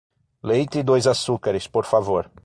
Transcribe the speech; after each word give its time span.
Leite 0.49 0.79
e 0.79 0.83
dois 0.89 1.05
açucares, 1.05 1.67
por 1.67 1.85
favor. 1.85 2.23